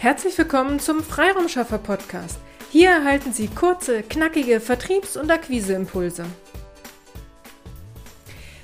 [0.00, 2.38] Herzlich willkommen zum Freiraumschaffer Podcast.
[2.70, 6.24] Hier erhalten Sie kurze, knackige Vertriebs- und Akquiseimpulse.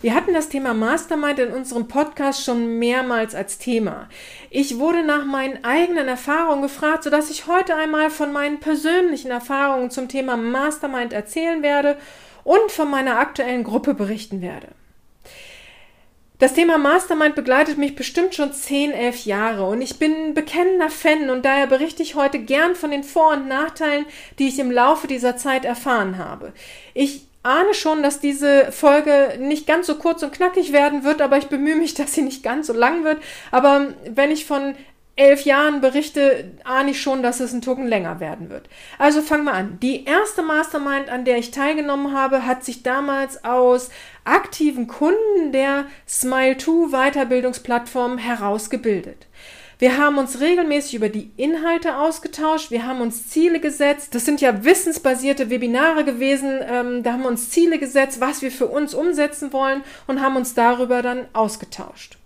[0.00, 4.08] Wir hatten das Thema Mastermind in unserem Podcast schon mehrmals als Thema.
[4.48, 9.90] Ich wurde nach meinen eigenen Erfahrungen gefragt, sodass ich heute einmal von meinen persönlichen Erfahrungen
[9.90, 11.96] zum Thema Mastermind erzählen werde
[12.44, 14.68] und von meiner aktuellen Gruppe berichten werde.
[16.40, 21.30] Das Thema Mastermind begleitet mich bestimmt schon 10, 11 Jahre und ich bin bekennender Fan
[21.30, 24.04] und daher berichte ich heute gern von den Vor- und Nachteilen,
[24.40, 26.52] die ich im Laufe dieser Zeit erfahren habe.
[26.92, 31.38] Ich ahne schon, dass diese Folge nicht ganz so kurz und knackig werden wird, aber
[31.38, 33.18] ich bemühe mich, dass sie nicht ganz so lang wird.
[33.52, 34.74] Aber wenn ich von
[35.16, 38.68] elf Jahren berichte, ahne ich schon, dass es ein Tucken länger werden wird.
[38.98, 39.78] Also fangen wir an.
[39.80, 43.90] Die erste Mastermind, an der ich teilgenommen habe, hat sich damals aus
[44.24, 49.26] aktiven Kunden der Smile2 Weiterbildungsplattform herausgebildet.
[49.78, 54.14] Wir haben uns regelmäßig über die Inhalte ausgetauscht, wir haben uns Ziele gesetzt.
[54.14, 56.60] Das sind ja wissensbasierte Webinare gewesen.
[56.62, 60.36] Ähm, da haben wir uns Ziele gesetzt, was wir für uns umsetzen wollen und haben
[60.36, 62.18] uns darüber dann ausgetauscht.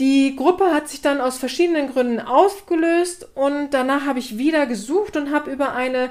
[0.00, 5.16] Die Gruppe hat sich dann aus verschiedenen Gründen aufgelöst und danach habe ich wieder gesucht
[5.16, 6.10] und habe über eine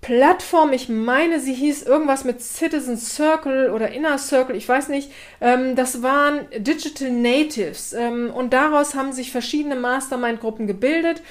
[0.00, 5.10] Plattform, ich meine, sie hieß irgendwas mit Citizen Circle oder Inner Circle, ich weiß nicht.
[5.40, 11.22] Ähm, das waren Digital Natives ähm, und daraus haben sich verschiedene Mastermind-Gruppen gebildet.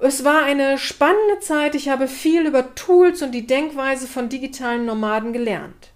[0.00, 1.74] Es war eine spannende Zeit.
[1.74, 5.91] Ich habe viel über Tools und die Denkweise von digitalen Nomaden gelernt.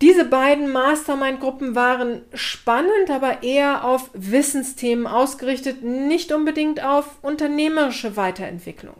[0.00, 8.94] Diese beiden Mastermind-Gruppen waren spannend, aber eher auf Wissensthemen ausgerichtet, nicht unbedingt auf unternehmerische Weiterentwicklung.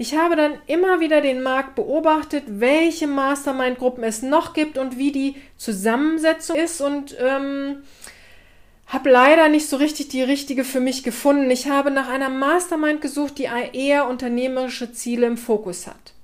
[0.00, 5.10] Ich habe dann immer wieder den Markt beobachtet, welche Mastermind-Gruppen es noch gibt und wie
[5.10, 7.82] die Zusammensetzung ist und ähm,
[8.86, 11.50] habe leider nicht so richtig die richtige für mich gefunden.
[11.50, 16.14] Ich habe nach einer Mastermind gesucht, die eher unternehmerische Ziele im Fokus hat.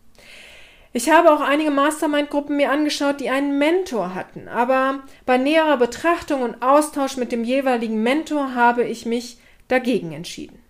[0.96, 6.42] Ich habe auch einige Mastermind-Gruppen mir angeschaut, die einen Mentor hatten, aber bei näherer Betrachtung
[6.42, 10.63] und Austausch mit dem jeweiligen Mentor habe ich mich dagegen entschieden.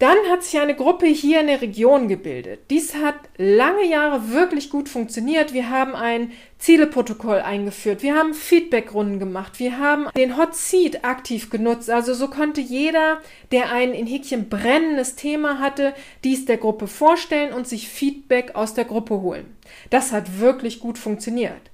[0.00, 2.62] Dann hat sich eine Gruppe hier in der Region gebildet.
[2.70, 5.52] Dies hat lange Jahre wirklich gut funktioniert.
[5.52, 8.02] Wir haben ein Zieleprotokoll eingeführt.
[8.02, 9.60] Wir haben Feedbackrunden gemacht.
[9.60, 11.90] Wir haben den Hot Seat aktiv genutzt.
[11.90, 13.20] Also so konnte jeder,
[13.52, 15.94] der ein in Häkchen brennendes Thema hatte,
[16.24, 19.56] dies der Gruppe vorstellen und sich Feedback aus der Gruppe holen.
[19.90, 21.70] Das hat wirklich gut funktioniert.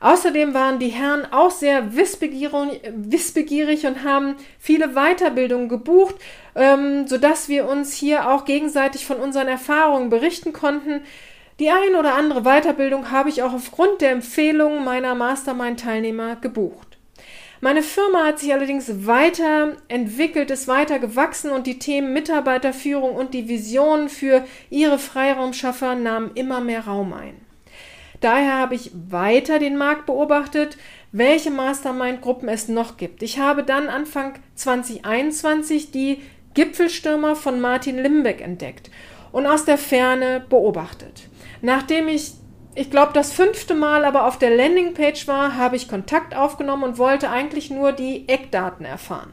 [0.00, 6.14] Außerdem waren die Herren auch sehr wissbegierig, und haben viele Weiterbildungen gebucht,
[6.54, 11.02] ähm, sodass wir uns hier auch gegenseitig von unseren Erfahrungen berichten konnten.
[11.60, 16.96] Die ein oder andere Weiterbildung habe ich auch aufgrund der Empfehlungen meiner Mastermind-Teilnehmer gebucht.
[17.60, 23.48] Meine Firma hat sich allerdings weiterentwickelt, ist weiter gewachsen und die Themen Mitarbeiterführung und die
[23.48, 27.49] Visionen für ihre Freiraumschaffer nahmen immer mehr Raum ein.
[28.20, 30.76] Daher habe ich weiter den Markt beobachtet,
[31.10, 33.22] welche Mastermind-Gruppen es noch gibt.
[33.22, 36.20] Ich habe dann Anfang 2021 die
[36.54, 38.90] Gipfelstürmer von Martin Limbeck entdeckt
[39.32, 41.28] und aus der Ferne beobachtet.
[41.62, 42.32] Nachdem ich,
[42.74, 46.98] ich glaube, das fünfte Mal aber auf der Landingpage war, habe ich Kontakt aufgenommen und
[46.98, 49.32] wollte eigentlich nur die Eckdaten erfahren.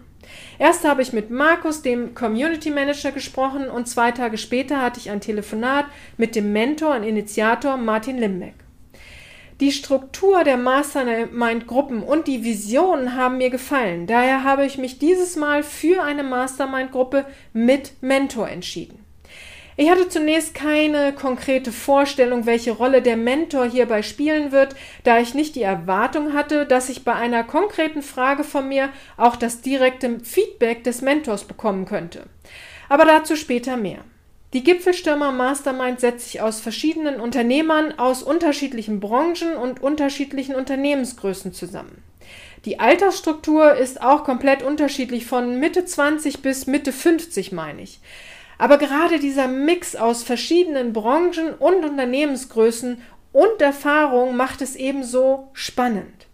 [0.59, 5.09] Erst habe ich mit Markus, dem Community Manager, gesprochen und zwei Tage später hatte ich
[5.09, 5.85] ein Telefonat
[6.17, 8.66] mit dem Mentor und Initiator Martin Limbeck.
[9.59, 14.05] Die Struktur der Mastermind-Gruppen und die Visionen haben mir gefallen.
[14.05, 19.03] Daher habe ich mich dieses Mal für eine Mastermind-Gruppe mit Mentor entschieden.
[19.75, 25.33] Ich hatte zunächst keine konkrete Vorstellung, welche Rolle der Mentor hierbei spielen wird, da ich
[25.33, 30.19] nicht die Erwartung hatte, dass ich bei einer konkreten Frage von mir auch das direkte
[30.19, 32.23] Feedback des Mentors bekommen könnte.
[32.89, 34.03] Aber dazu später mehr.
[34.53, 42.01] Die Gipfelstürmer Mastermind setzt sich aus verschiedenen Unternehmern aus unterschiedlichen Branchen und unterschiedlichen Unternehmensgrößen zusammen.
[42.63, 47.99] Die Altersstruktur ist auch komplett unterschiedlich von Mitte 20 bis Mitte 50, meine ich.
[48.57, 53.01] Aber gerade dieser Mix aus verschiedenen Branchen und Unternehmensgrößen
[53.33, 56.25] und Erfahrung macht es ebenso spannend.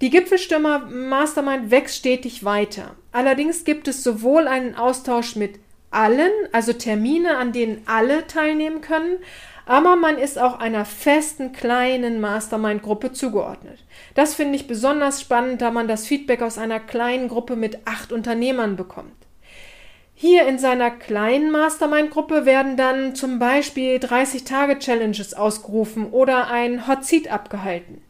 [0.00, 2.96] Die Gipfelstürmer Mastermind wächst stetig weiter.
[3.12, 5.60] Allerdings gibt es sowohl einen Austausch mit
[5.92, 9.18] allen, also Termine, an denen alle teilnehmen können,
[9.64, 13.78] aber man ist auch einer festen kleinen Mastermind-Gruppe zugeordnet.
[14.14, 18.12] Das finde ich besonders spannend, da man das Feedback aus einer kleinen Gruppe mit acht
[18.12, 19.12] Unternehmern bekommt.
[20.14, 27.28] Hier in seiner kleinen Mastermind-Gruppe werden dann zum Beispiel 30-Tage-Challenges ausgerufen oder ein Hot Seat
[27.28, 28.02] abgehalten.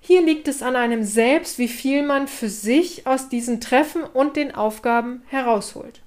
[0.00, 4.36] Hier liegt es an einem selbst, wie viel man für sich aus diesen Treffen und
[4.36, 6.02] den Aufgaben herausholt.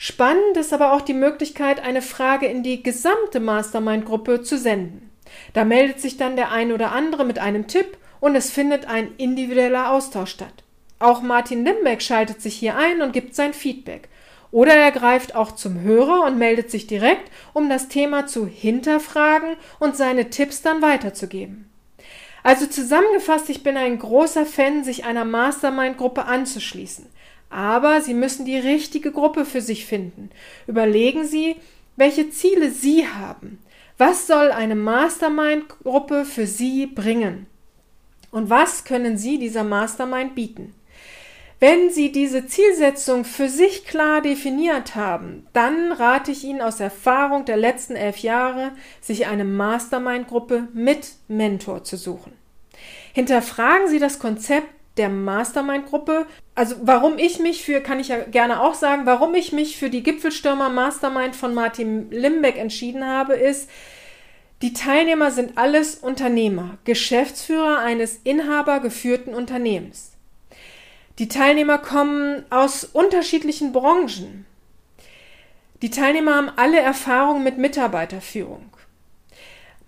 [0.00, 5.10] Spannend ist aber auch die Möglichkeit, eine Frage in die gesamte Mastermind-Gruppe zu senden.
[5.54, 9.12] Da meldet sich dann der ein oder andere mit einem Tipp und es findet ein
[9.16, 10.62] individueller Austausch statt.
[11.00, 14.08] Auch Martin Limbeck schaltet sich hier ein und gibt sein Feedback.
[14.52, 19.56] Oder er greift auch zum Hörer und meldet sich direkt, um das Thema zu hinterfragen
[19.80, 21.68] und seine Tipps dann weiterzugeben.
[22.44, 27.06] Also zusammengefasst, ich bin ein großer Fan, sich einer Mastermind-Gruppe anzuschließen.
[27.50, 30.30] Aber Sie müssen die richtige Gruppe für sich finden.
[30.66, 31.56] Überlegen Sie,
[31.96, 33.58] welche Ziele Sie haben.
[33.96, 37.46] Was soll eine Mastermind-Gruppe für Sie bringen?
[38.30, 40.74] Und was können Sie dieser Mastermind bieten?
[41.60, 47.46] Wenn Sie diese Zielsetzung für sich klar definiert haben, dann rate ich Ihnen aus Erfahrung
[47.46, 48.70] der letzten elf Jahre,
[49.00, 52.32] sich eine Mastermind-Gruppe mit Mentor zu suchen.
[53.12, 54.68] Hinterfragen Sie das Konzept
[54.98, 56.26] der Mastermind-Gruppe.
[56.54, 59.90] Also warum ich mich für, kann ich ja gerne auch sagen, warum ich mich für
[59.90, 63.70] die Gipfelstürmer Mastermind von Martin Limbeck entschieden habe, ist,
[64.60, 70.12] die Teilnehmer sind alles Unternehmer, Geschäftsführer eines inhabergeführten Unternehmens.
[71.20, 74.46] Die Teilnehmer kommen aus unterschiedlichen Branchen.
[75.80, 78.70] Die Teilnehmer haben alle Erfahrung mit Mitarbeiterführung.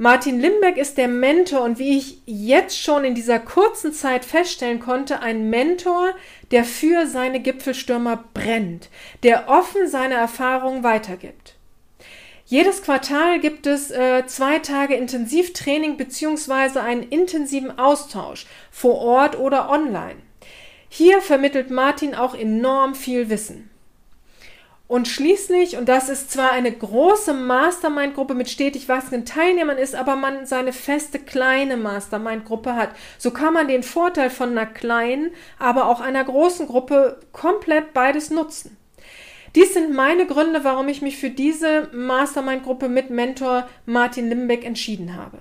[0.02, 4.80] Martin Limbeck ist der Mentor und wie ich jetzt schon in dieser kurzen Zeit feststellen
[4.80, 6.14] konnte, ein Mentor,
[6.52, 8.88] der für seine Gipfelstürmer brennt,
[9.24, 11.56] der offen seine Erfahrungen weitergibt.
[12.46, 19.68] Jedes Quartal gibt es äh, zwei Tage Intensivtraining beziehungsweise einen intensiven Austausch vor Ort oder
[19.68, 20.16] online.
[20.88, 23.68] Hier vermittelt Martin auch enorm viel Wissen.
[24.90, 30.16] Und schließlich, und das ist zwar eine große Mastermind-Gruppe mit stetig wachsenden Teilnehmern ist, aber
[30.16, 35.86] man seine feste kleine Mastermind-Gruppe hat, so kann man den Vorteil von einer kleinen, aber
[35.86, 38.76] auch einer großen Gruppe komplett beides nutzen.
[39.54, 45.14] Dies sind meine Gründe, warum ich mich für diese Mastermind-Gruppe mit Mentor Martin Limbeck entschieden
[45.14, 45.38] habe.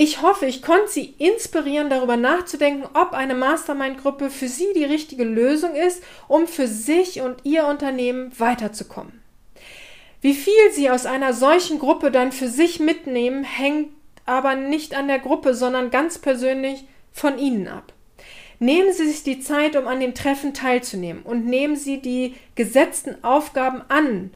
[0.00, 5.24] Ich hoffe, ich konnte Sie inspirieren, darüber nachzudenken, ob eine Mastermind-Gruppe für Sie die richtige
[5.24, 9.20] Lösung ist, um für sich und Ihr Unternehmen weiterzukommen.
[10.20, 13.88] Wie viel Sie aus einer solchen Gruppe dann für sich mitnehmen, hängt
[14.24, 17.92] aber nicht an der Gruppe, sondern ganz persönlich von Ihnen ab.
[18.60, 23.24] Nehmen Sie sich die Zeit, um an den Treffen teilzunehmen und nehmen Sie die gesetzten
[23.24, 24.30] Aufgaben an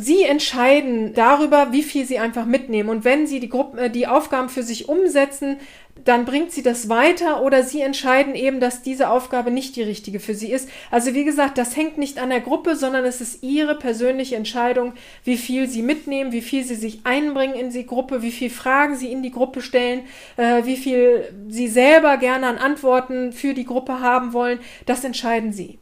[0.00, 2.88] Sie entscheiden darüber, wie viel Sie einfach mitnehmen.
[2.88, 5.56] Und wenn Sie die, Gruppe, äh, die Aufgaben für sich umsetzen,
[6.04, 10.20] dann bringt Sie das weiter oder Sie entscheiden eben, dass diese Aufgabe nicht die richtige
[10.20, 10.68] für Sie ist.
[10.92, 14.92] Also wie gesagt, das hängt nicht an der Gruppe, sondern es ist Ihre persönliche Entscheidung,
[15.24, 18.94] wie viel Sie mitnehmen, wie viel Sie sich einbringen in die Gruppe, wie viel Fragen
[18.94, 20.02] Sie in die Gruppe stellen,
[20.36, 24.60] äh, wie viel Sie selber gerne an Antworten für die Gruppe haben wollen.
[24.86, 25.80] Das entscheiden Sie.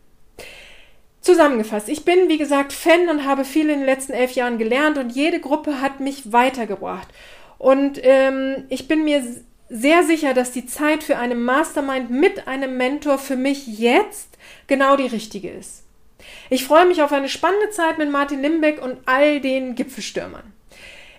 [1.27, 4.97] Zusammengefasst, ich bin, wie gesagt, Fan und habe viel in den letzten elf Jahren gelernt
[4.97, 7.09] und jede Gruppe hat mich weitergebracht.
[7.59, 9.25] Und ähm, ich bin mir
[9.69, 14.39] sehr sicher, dass die Zeit für eine Mastermind mit einem Mentor für mich jetzt
[14.69, 15.83] genau die richtige ist.
[16.49, 20.53] Ich freue mich auf eine spannende Zeit mit Martin Limbeck und all den Gipfelstürmern.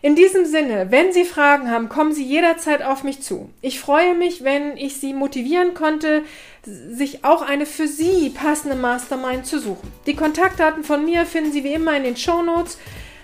[0.08, 3.50] In diesem Sinne, wenn Sie Fragen haben, kommen Sie jederzeit auf mich zu.
[3.60, 6.22] Ich freue mich, wenn ich Sie motivieren konnte,
[6.64, 9.92] sich auch eine für Sie passende Mastermind zu suchen.
[10.06, 12.78] Die Kontaktdaten von mir finden Sie wie immer in den Show Notes.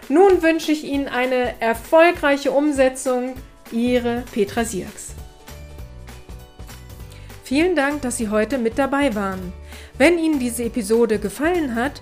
[0.09, 3.35] Nun wünsche ich Ihnen eine erfolgreiche Umsetzung.
[3.71, 5.13] Ihre Petra Sierks.
[7.45, 9.53] Vielen Dank, dass Sie heute mit dabei waren.
[9.97, 12.01] Wenn Ihnen diese Episode gefallen hat,